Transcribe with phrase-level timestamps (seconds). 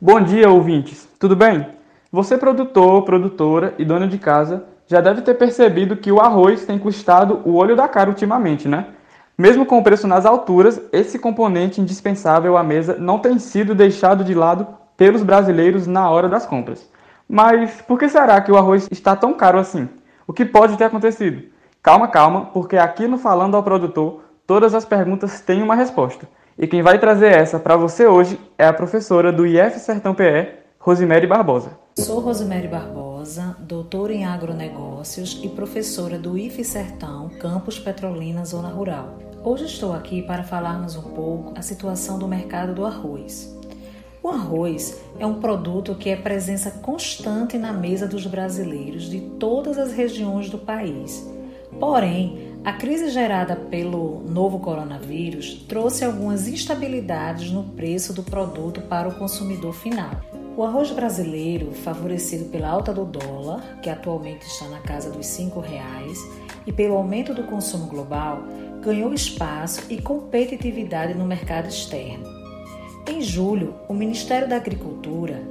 [0.00, 1.08] Bom dia, ouvintes.
[1.18, 1.66] Tudo bem?
[2.12, 6.78] Você, produtor, produtora e dono de casa, já deve ter percebido que o arroz tem
[6.78, 8.88] custado o olho da cara ultimamente, né?
[9.36, 14.22] Mesmo com o preço nas alturas, esse componente indispensável à mesa não tem sido deixado
[14.22, 14.66] de lado
[14.96, 16.88] pelos brasileiros na hora das compras.
[17.28, 19.88] Mas por que será que o arroz está tão caro assim?
[20.26, 21.42] O que pode ter acontecido?
[21.82, 26.26] Calma, calma, porque aqui no Falando ao Produtor, todas as perguntas têm uma resposta.
[26.58, 30.48] E quem vai trazer essa para você hoje é a professora do IF Sertão PE,
[30.78, 31.72] Rosemary Barbosa.
[31.98, 39.18] Sou Rosemary Barbosa, doutora em agronegócios e professora do IF Sertão, Campus Petrolina, Zona Rural.
[39.42, 43.54] Hoje estou aqui para falarmos um pouco a situação do mercado do arroz.
[44.24, 49.76] O arroz é um produto que é presença constante na mesa dos brasileiros de todas
[49.76, 51.30] as regiões do país.
[51.78, 59.06] Porém, a crise gerada pelo novo coronavírus trouxe algumas instabilidades no preço do produto para
[59.06, 60.18] o consumidor final.
[60.56, 65.50] O arroz brasileiro, favorecido pela alta do dólar, que atualmente está na casa dos R$
[65.60, 66.18] reais,
[66.66, 68.44] e pelo aumento do consumo global,
[68.80, 72.43] ganhou espaço e competitividade no mercado externo.
[73.06, 75.42] Em julho, o Ministério da Agricultura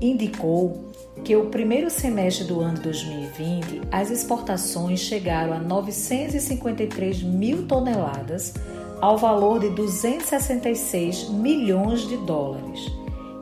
[0.00, 0.84] indicou
[1.24, 8.54] que o primeiro semestre do ano 2020 as exportações chegaram a 953 mil toneladas,
[9.00, 12.80] ao valor de 266 milhões de dólares.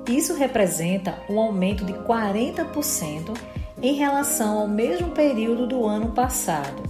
[0.09, 3.37] Isso representa um aumento de 40%
[3.83, 6.83] em relação ao mesmo período do ano passado,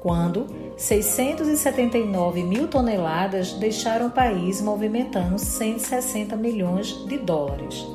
[0.00, 0.46] quando
[0.82, 7.86] 679 mil toneladas deixaram o país movimentando 160 milhões de dólares.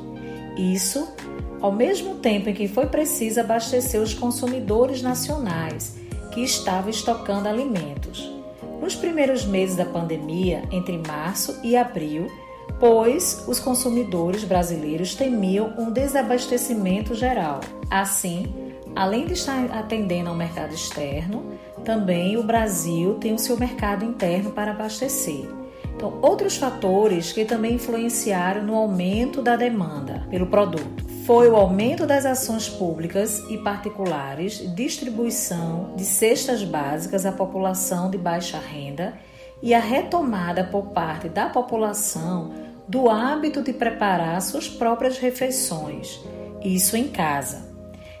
[0.56, 1.06] Isso
[1.60, 5.98] ao mesmo tempo em que foi preciso abastecer os consumidores nacionais
[6.32, 8.32] que estavam estocando alimentos.
[8.80, 12.32] Nos primeiros meses da pandemia, entre março e abril,
[12.80, 17.60] pois os consumidores brasileiros temiam um desabastecimento geral.
[17.90, 18.46] Assim,
[18.96, 24.50] além de estar atendendo ao mercado externo, também o Brasil tem o seu mercado interno
[24.50, 25.48] para abastecer.
[25.96, 32.06] Então, outros fatores que também influenciaram no aumento da demanda pelo produto foi o aumento
[32.06, 39.14] das ações públicas e particulares, distribuição de cestas básicas à população de baixa renda
[39.62, 42.52] e a retomada por parte da população
[42.86, 46.20] do hábito de preparar suas próprias refeições,
[46.62, 47.67] isso em casa.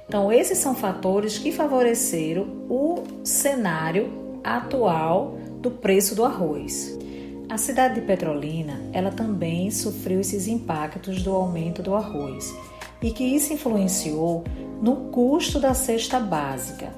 [0.08, 6.98] Então, esses são fatores que favoreceram o cenário atual do preço do arroz.
[7.46, 12.54] A cidade de Petrolina, ela também sofreu esses impactos do aumento do arroz
[13.02, 14.44] e que isso influenciou
[14.80, 16.88] no custo da cesta básica,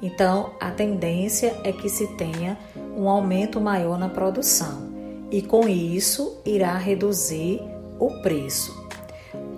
[0.02, 2.58] Então, a tendência é que se tenha
[2.96, 4.94] um aumento maior na produção
[5.30, 7.62] e com isso irá reduzir
[8.00, 8.82] o preço.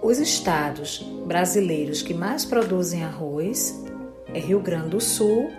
[0.02, 3.86] Os estados brasileiros que mais produzem arroz
[4.36, 5.52] é Rio Grande do Sul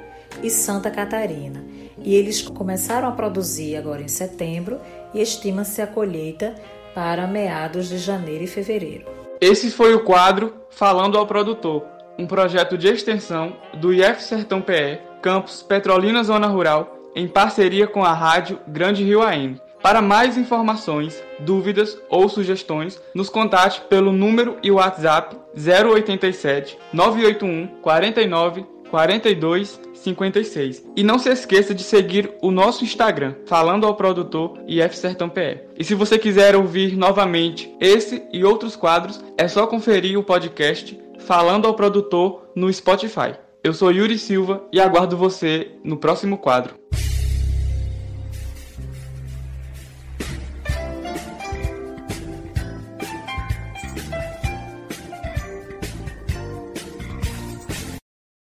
[0.42, 1.64] e Santa Catarina.
[1.98, 4.78] E eles começaram a produzir agora em setembro
[5.14, 6.54] e estima-se a colheita
[6.94, 9.06] para meados de janeiro e fevereiro.
[9.40, 11.84] Esse foi o quadro Falando ao Produtor,
[12.18, 18.04] um projeto de extensão do IF Sertão PE, campus Petrolina Zona Rural, em parceria com
[18.04, 19.58] a rádio Grande Rio AM.
[19.86, 28.66] Para mais informações, dúvidas ou sugestões, nos contate pelo número e WhatsApp 087 981 49
[28.90, 30.84] 42 56.
[30.96, 35.28] E não se esqueça de seguir o nosso Instagram, Falando ao Produtor e F Sertão
[35.28, 35.60] PE.
[35.78, 40.98] E se você quiser ouvir novamente esse e outros quadros, é só conferir o podcast
[41.20, 43.36] Falando ao Produtor no Spotify.
[43.62, 46.74] Eu sou Yuri Silva e aguardo você no próximo quadro.